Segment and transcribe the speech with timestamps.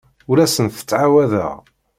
[0.29, 1.53] Ur asent-ttɛawadeɣ.